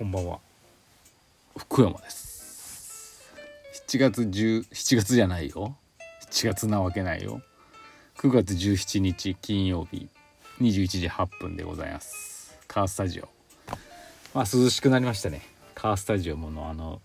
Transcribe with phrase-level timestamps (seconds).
[0.00, 0.38] こんばんは。
[1.58, 3.20] 福山です。
[3.86, 5.76] 7月10 7月じゃないよ。
[6.30, 7.42] 7月なわけないよ。
[8.16, 10.08] 9月17日金曜日
[10.58, 12.58] 21時8分でございます。
[12.66, 13.28] カースタジオ。
[14.32, 15.42] まあ涼しくなりましたね。
[15.74, 17.02] カースタジオものあの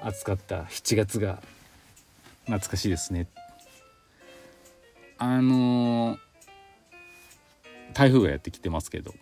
[0.00, 1.42] 暑かった7月が
[2.46, 3.26] 懐かしいですね。
[5.18, 6.18] あのー
[7.92, 9.14] 台風がやってきてますけど、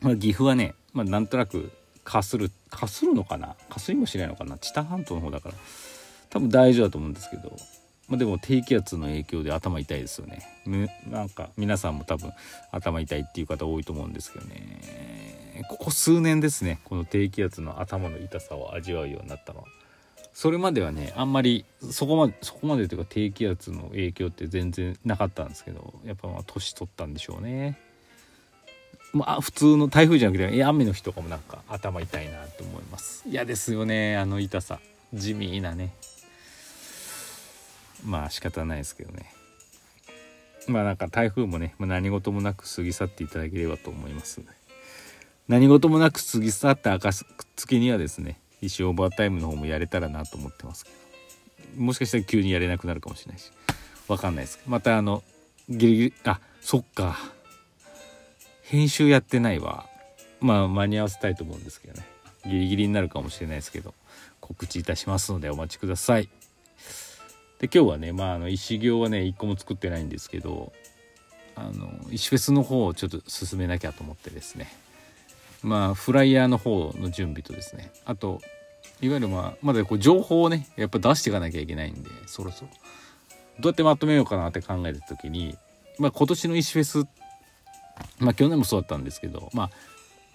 [0.00, 1.70] まあ、岐阜はね、まあ、なんとなく
[2.04, 3.56] かするかするのかな？
[3.68, 4.58] かすりもしないのかな？
[4.58, 5.54] 知多半島の方だから。
[6.30, 7.50] 多分大丈夫だと思うんですけど、
[8.08, 10.48] まあ、でも低気圧の影響で頭痛いですよね。
[11.08, 12.32] なんか皆さんも多分
[12.70, 15.64] 頭痛いっていう方多いと思うんですけどね。
[15.68, 16.80] ここ数年ですね。
[16.84, 19.66] この低気圧の頭の痛さを味わうようになったのは。
[20.32, 27.78] それまではねあんまりそこまでそこまでというか低気圧の影響って全然なかったんですけどやっぱまあ年取ったんでしょうね。
[29.12, 33.22] まあ普通の台風じゃなくて雨の日とかもなんか頭痛いなと思います。
[33.26, 34.78] 嫌ですよねあの痛さ。
[35.12, 35.92] 地味なね。
[38.04, 39.32] まあ仕方ないですけどね。
[40.68, 44.40] まあなんか台風もね、まあ、何事もなく過ぎ去っていただければと思います
[45.48, 51.82] 何事もなく過ぎ去った暁にはですね一生オーバータイムの方もやれたらなと思ってますけど。
[51.82, 53.50] もしかしたら急にやれなくなるかもしれないし。
[54.06, 54.60] わかんないです。
[54.66, 55.22] またあの
[55.68, 57.16] ギリギリあそっか
[58.70, 59.86] 編集やってないわ。
[60.40, 62.06] まあ間に合わせたいと思うんですけどね。
[62.46, 63.94] ギリギリになるかもしれないですけど。
[64.40, 66.28] 告知いたしますのでお待ちください。
[67.60, 70.72] で今日はねまああの石行はね一個も作ってないんですけど
[71.54, 74.72] あの石フェスの方をちょっと進めなきゃと思ってですね。
[75.62, 77.92] まあフライヤーの方の準備とですね。
[78.04, 78.40] あと
[79.00, 82.70] いわゆるまあまだこう情報をねやっぱ出していかなきゃいけないんでそろそろ。
[83.60, 85.56] どうやってまとめようかなって考えた時に
[85.98, 87.04] まあ今年の石フェスっ
[88.18, 89.70] まあ去年もそうだったんですけどまあ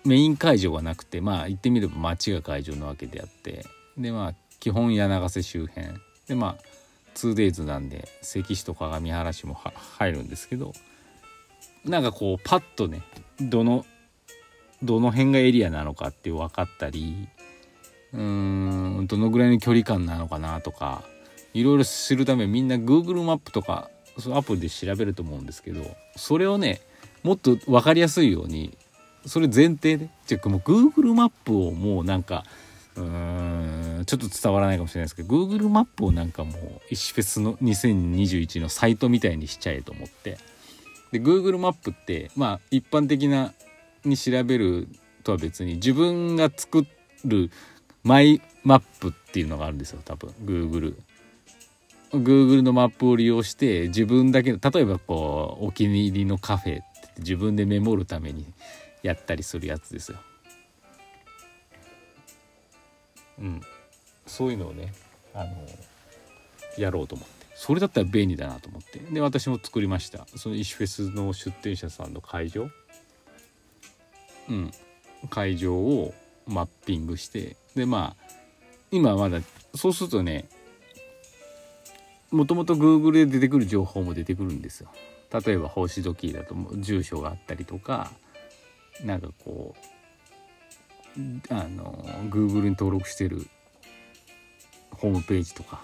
[0.06, 3.66] メイン会場がなくてまあ言ってみれば街が会場なわけであって
[3.98, 5.88] でまあ基本柳瀬周辺。
[6.28, 6.64] でまあ
[7.16, 10.74] 2days なんで関市と鏡原市も入るんですけど
[11.86, 13.02] なんかこうパッとね
[13.40, 13.86] どの
[14.84, 17.28] どの辺がエリアなのかって分かったり
[18.14, 21.04] うーんどのぐらいの距離感なのかなとか
[21.54, 23.90] いろいろ知るためみんな Google マップとか
[24.20, 25.84] そのアプリで調べると思うんですけど
[26.16, 26.82] それをね
[27.26, 28.78] もっと分かりやすいように
[29.26, 32.44] それ前提でじゃもう Google マップをもうなんか
[32.96, 40.38] うーんちょっと伝わらないかもしれないですけど Google マップをなんかもう石フェスの2021のサイトみたいにしちゃえと思って
[41.12, 43.54] で Google マップってまあ一般的な
[44.04, 44.88] に調べる
[45.24, 46.86] とは別に自分が作
[47.26, 47.50] る
[48.04, 50.94] マイマップっていうのがあるんですよ多分 Google。
[52.12, 56.82] Google のマップを利用して自分だけ例えばこうお気に入りのカフェ
[57.20, 58.46] 自分でメモるために
[59.04, 60.18] やったりするやつですよ。
[63.40, 63.62] うん、
[64.26, 64.94] そういうのをね
[65.34, 65.52] あの
[66.78, 67.46] やろうと思って。
[67.56, 69.00] それだったら便利だなと思って。
[69.00, 70.28] で私も作りました。
[70.36, 72.70] その石フェスの出店者さんの会場。
[74.50, 74.72] うん、
[75.30, 76.14] 会場を
[76.46, 77.56] マッピングして。
[77.76, 78.26] でまあ
[78.92, 79.40] 今まだ
[79.74, 80.48] そうするとね
[82.32, 84.90] もともと Google で出てくる情報も出てくるんですよ。
[85.46, 88.12] 例えば星時だと住所があったりとか
[89.04, 91.20] なんかこう
[91.50, 93.48] あの Google に登録してる
[94.92, 95.82] ホームページとか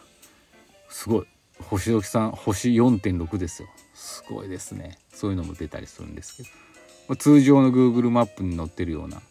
[0.90, 1.26] すごい
[1.62, 3.70] 星時さん星4.6ですよ。
[3.94, 4.98] すごいですね。
[5.14, 7.16] そういうのも出たりするんですけど。
[7.16, 9.22] 通常の Google マップに載ってるような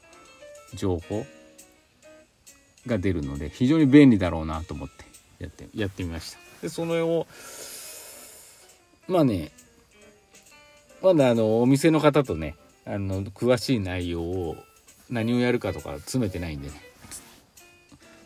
[0.74, 1.26] 情報
[2.86, 5.04] が出るので非常に便利だろうなと思って
[5.38, 6.38] やってやってみました。
[6.62, 7.26] でそのを
[9.08, 9.50] まあね
[11.02, 12.56] まだあのお店の方とね
[12.86, 14.56] あの詳しい内容を
[15.08, 16.90] 何をやるかとか詰めてないんでね。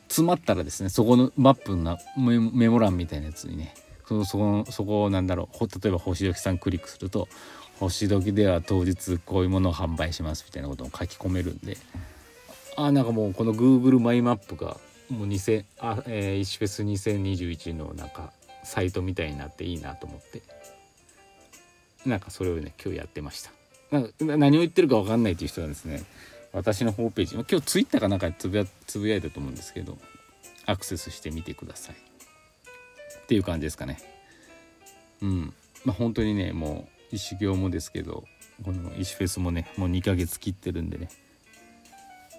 [0.08, 3.74] 詰まったらですねそこのマップのメモ欄みたいなやつにね
[4.06, 7.26] そのそこのそこをなんだろう例えば星時さんクリックすると
[7.80, 11.76] 星時では当日こういうものを販売しますみたいなことを書き込めるんで
[12.76, 14.76] あなんかもうこの Google マイマップが
[15.10, 18.32] もう2000あ、えー、石フェス2021のなんか
[18.62, 20.42] サイトみたいになっていいなと思って。
[22.06, 23.50] なんかそれをね今日やってました。
[24.20, 26.02] 何を言ってるか分かんないっていう人はですね
[26.52, 29.96] 私のホームページ今日ツイッターかなんかつぶやつぶやいたと思うんですけど
[30.66, 31.96] アクセスしてみてください。
[31.96, 33.98] っていう感じですかね。
[35.22, 35.54] うん。
[35.84, 38.24] まあ本当にねもう修行もですけど
[38.64, 41.08] この石フェスもねもう2ヶ月切ってるんでね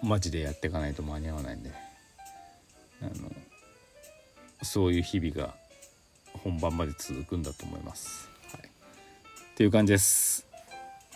[0.03, 1.75] マジでやっていかないと間に合わないんで、ね、
[3.01, 3.31] あの
[4.61, 5.55] そういう日々が
[6.43, 8.29] 本番まで続くんだと思います。
[9.55, 10.45] っていう感じです。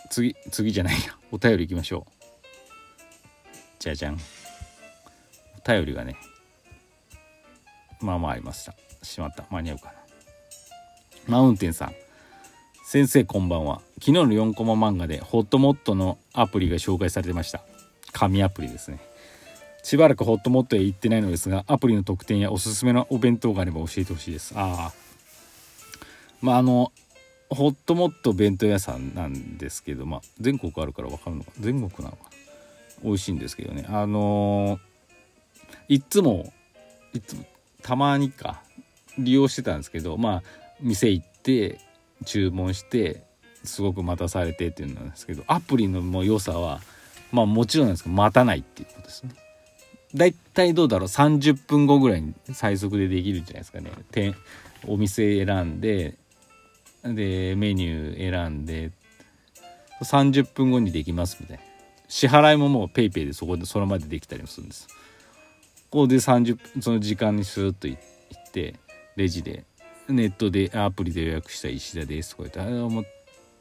[0.08, 1.14] 次次じゃないや。
[1.30, 2.12] お便りいきましょう。
[3.78, 4.14] じゃじゃん。
[4.14, 5.70] お。
[5.70, 6.16] 便りがね
[8.00, 8.74] まあまあありました。
[9.02, 9.44] しまった。
[9.50, 9.92] 間に合うかな。
[11.28, 11.94] マウンテンさん。
[12.86, 13.82] 先生こんばんは。
[13.96, 17.60] 昨日の4コマ漫画でホットモットのアプリが紹介されてました。
[18.12, 19.00] 紙アプリですね。
[19.82, 24.54] しばらくホットモットへ行ってないのですがアプリの特典やおすすめのお弁当があれば教えてほしいです。
[24.56, 24.92] ああ
[26.40, 26.90] まああの
[27.50, 32.30] ホットモット弁当屋さんなんですけどまあ全国あるから分かるのか全国なのか
[33.02, 36.52] 美味しいんですけどねあのー、いつも
[37.12, 37.44] いつも
[37.82, 38.62] たまにか
[39.18, 40.42] 利用してたんですけどまあ
[40.80, 41.80] 店行って
[42.24, 43.22] 注文して
[43.64, 46.80] すごく待たされてっていうのなんですけどアプリのもう良さは
[47.32, 49.34] まあもちろんなんですけど待たないっていうことですね。
[50.14, 53.92] だいたいどうだろう30分後ぐらいに最速でできるんじゃないですかね。
[54.86, 56.16] お店選んで
[57.04, 58.90] でメニュー選んで
[60.02, 61.62] 30分後にできますみたいな。
[62.08, 64.88] 支払いももう PayPay でそこでそのまでできたりもするんです。
[65.90, 68.74] ここで30分その時間にスーッと行って
[69.16, 69.64] レジで
[70.08, 73.04] ネットでアプリで予約した石田ですとか言ってあも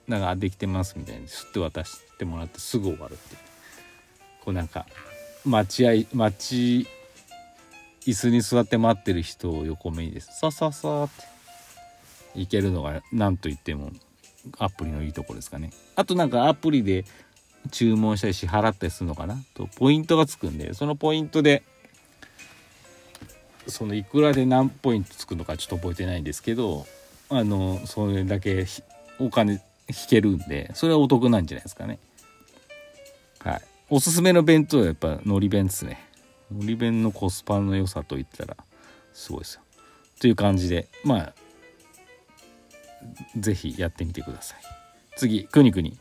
[0.08, 3.36] なんかできてますみたいにすって渡してもらってすぐ終わるって
[4.44, 4.86] こうなんか
[5.46, 6.88] 待合待ち
[8.06, 10.40] 椅子に座って待ってる人を横目にです。
[10.40, 11.39] さささって。
[12.36, 13.92] いけるのが何と言っても
[14.58, 15.72] アプリのいいとこですかね。
[15.96, 17.06] あとなんかアプリで
[17.72, 19.38] 注文したり支払ったりするのかな？
[19.54, 21.64] とポイントがつくんでそのポイントで
[23.68, 26.86] そのいくらで何ポイントつくのかちょっと覚えてないんですけど
[27.30, 28.66] あのそれだけ
[29.20, 29.60] お金引
[30.10, 32.00] けるんでそれはお得なんじゃないですかね。
[33.40, 33.62] はい。
[33.90, 36.00] おすすめの弁当はやっぱのり弁ですね。
[36.52, 38.56] のり弁のコスパの良さといったら
[39.14, 39.62] すごいですよ。
[40.22, 41.34] という感じでまあ
[43.40, 44.60] 是非やってみてください。
[45.16, 45.98] 次くにくに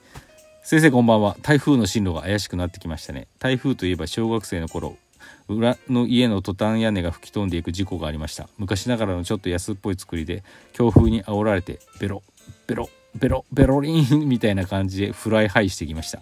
[0.62, 1.36] 先生こんばんは。
[1.42, 3.26] 台風の進路が怪しくなってきましたね。
[3.38, 4.96] 台風といえば小学生の頃
[5.48, 8.48] 裏の家のトタン屋根が吹き飛んでいく事故がありました。
[8.58, 12.22] 昔ながらのちょっと安っぽい作りで強風に煽られてベロ
[12.66, 16.20] ベロベロベロリンみたいな感じで fly high してきました。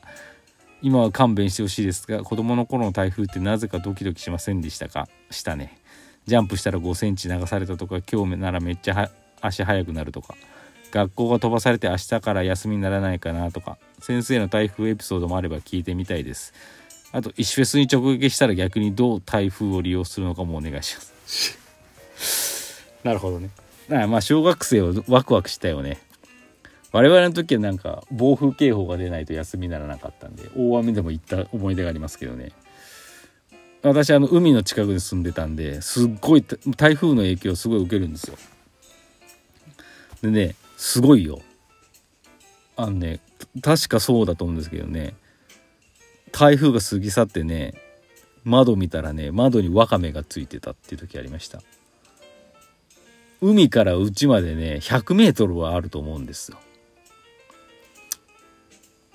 [0.80, 5.08] 今は勘弁してほしいですが子供の頃の台風ってなぜかドキドキしませんでしたか？
[5.30, 5.78] したね。
[6.26, 10.36] ジャンプしたら5センチ流されたとか今日ならめっちゃ足速くなるとか。
[10.92, 16.52] 学校が飛ばされて明日から休みにならないかなとか先生の台風エピソードもあれば聞いてみたいです。
[17.12, 21.58] あと石フェスに直撃したら逆にどう台風を利用するのかもお願いします。
[23.04, 23.50] なるほどね。
[23.88, 25.98] まあ小学生はワクワクしたよね。
[26.92, 32.52] 我々の時はなんか暴風警報が出ないと休みにならなかったんで大雨でも行った思い出がありますけどね。
[33.82, 38.36] 私あの海の近くに住んでたんですっごい台風の影響をすごい受けるんですよ。
[40.22, 41.40] でねすごいよ。
[42.76, 43.20] あのね
[43.62, 45.14] 確かそうだと思うんですけどね。
[46.32, 47.74] 台風が過ぎ去ってね
[48.44, 51.62] 窓見たらね窓にワカメがついてたっていう時ありました。
[53.40, 56.58] 海からうちまでね 100m はあると思うんですよ。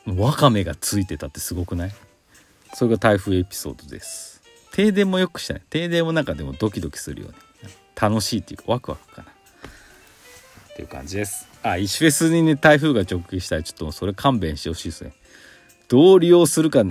[0.08, 1.92] ワカメがついてたってすごくない？
[2.74, 4.42] それが台風エピソードです。
[4.72, 7.36] 停電もよくしたね停電もなんかでもドキドキするよね。
[8.00, 9.31] 楽しいっていうかワクワクかな。
[10.72, 11.48] っていう感じです。
[11.64, 15.14] あ石フェスにね台風が直撃したらちょっとそれ勘弁してほしいですね。
[15.88, 16.84] どう利用するか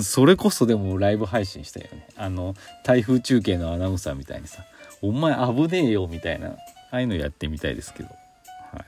[0.00, 2.08] それこそでもライブ配信したよね。
[2.16, 4.64] あの台風中継のアナウンサーみたいにさ
[5.02, 6.56] 「お前危ねえよ」みたいなあ
[6.90, 8.14] あいうのやってみたいですけど、は
[8.80, 8.84] い、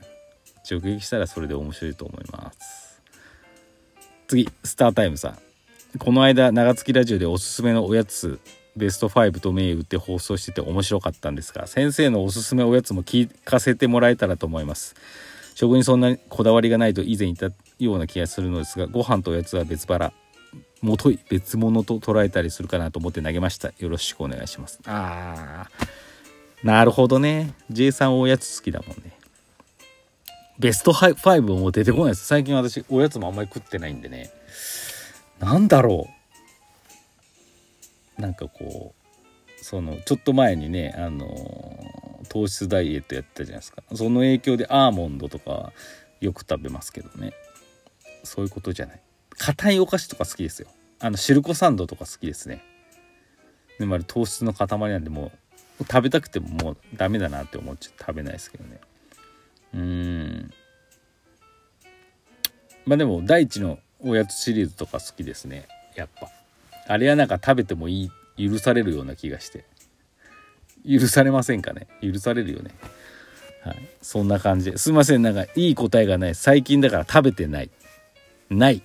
[0.69, 3.01] 直撃したらそれで面白いと思います。
[4.27, 5.37] 次スタータイムさん。
[5.99, 8.39] この間長月ラジオでおすすめのおやつ
[8.75, 14.95] ベスト5と銘打って放送してて面白かったんですが先生のおすすめおやつも聞かせてもらえたらと思います。
[15.55, 20.11] 食にそんなにこだわりがないと以前言ったような気がするのですがご飯とおやつは別腹
[20.81, 23.71] もとい別物と捉えたりするかなと思って投げました。
[23.79, 24.79] よろしくお願いします。
[24.85, 25.87] あー。
[26.65, 27.53] なるほどね。
[27.71, 29.17] J さんおやつ好きだもんね。
[30.57, 32.25] ベスト5も出てこないです。
[32.25, 34.31] 最近私おやつもあんまり食ってないんでね。
[35.39, 36.24] なんだろう
[38.17, 41.79] なんかこうそのちょっと前にねあの
[42.29, 43.83] 糖質ダイエットやったじゃないですか。
[43.93, 45.71] その影響でアーモンドとか
[46.21, 47.33] よく食べますけどね。
[48.23, 49.01] そういうことじゃない。
[49.37, 50.67] 硬いお菓子とか好きですよ。
[50.99, 52.63] あのシルコサンドとか好きですね。
[53.79, 55.31] でもあれ糖質の塊なんでも
[55.79, 58.79] う食べたくてももうダメだなって思っちゃって食べないですけどね。
[59.73, 60.51] うん。
[62.85, 65.67] まあでも大地のおやつシリーズとか好きですね。
[65.95, 66.29] やっぱ。
[66.87, 69.65] あれはなんか食べてもいい許されるような気がして。
[70.87, 71.87] 許されませんかね？
[72.01, 72.71] 許されるよね。
[73.63, 73.77] はい。
[74.01, 74.71] そんな感じ。
[74.71, 75.23] ですいません。
[75.23, 76.35] なんかいい答えがない。
[76.35, 77.71] 最近だから食べてない。
[78.51, 78.75] ない。
[78.75, 78.81] っ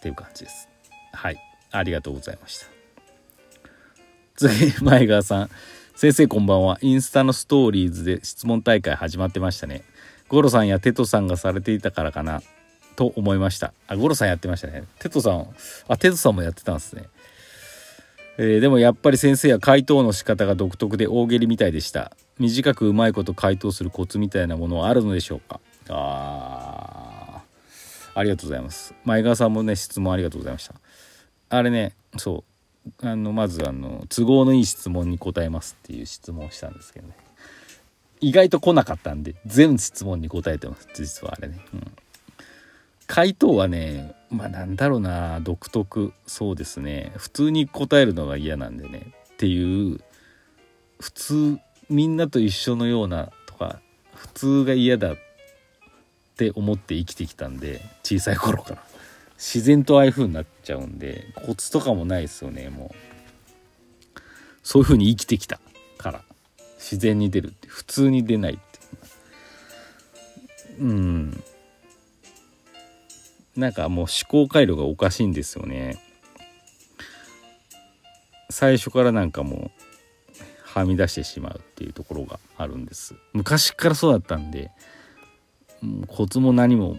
[0.00, 0.68] ていう感じです。
[1.12, 1.38] はい。
[1.70, 2.66] ありがとうございました。
[4.36, 5.50] 次前川さん。
[5.94, 6.78] 先生こんばんは。
[6.80, 9.84] インスタのストーリーズで質問大会始まってましたね。
[10.28, 12.42] ゴロさんやテトさんがされていたからかな。
[12.96, 13.72] と思いました。
[13.86, 14.84] あゴロさんやってましたね。
[14.98, 15.46] テトさん
[15.88, 17.04] あテトさんもやってたんですね。
[18.36, 22.16] えー、でもやっぱり先生は回答の仕方が独特で大喜利みたいでした。
[22.38, 25.60] 短くうまいこと回答するコツみたいなものはあるのでしょうか？
[25.88, 27.42] あ
[28.14, 28.94] ありがとうございます。
[29.04, 30.74] 前川さんもね質問ありがとうございました。
[31.50, 32.44] あれねそ
[33.02, 33.06] う。
[33.06, 37.14] あのまずあの都合のいい質問に答えますっていう質問をしたんですけどね。
[38.20, 41.92] 意外と来なかったんで全質問に答えてます実はあれね、うん、
[43.06, 46.12] 回答はねまあなんだろうな独特。
[46.26, 47.12] そうですね。
[47.16, 49.12] 普通に答えるのが嫌なんでね。
[49.32, 50.00] っていう
[51.00, 51.58] 普通
[51.90, 53.80] みんなと一緒のようなとか
[54.14, 55.16] 普通が嫌だっ
[56.36, 58.82] て思って生きてきたんで小さい頃から。
[59.36, 64.20] 自然とああいう風になっちゃうんでコツとかもないですよねもう。
[64.62, 65.60] そういう風に生きてきた
[65.98, 66.22] から。
[66.78, 68.62] 自然に出るって普通に出ないって
[70.80, 71.42] うん。
[73.56, 76.02] なんかもう思考回路がおかしいんですよね。
[78.50, 79.84] 最初からなんかもう
[80.62, 83.14] はみ出してしまうっていうところがあるんです。
[83.32, 84.70] 昔からそうだったんで
[86.08, 86.98] コツも何も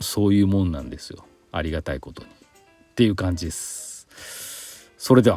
[0.00, 1.24] そういうもんなんですよ。
[1.52, 2.28] ありがたいことに。
[2.28, 4.06] っていう感じです。
[4.98, 5.36] それでは。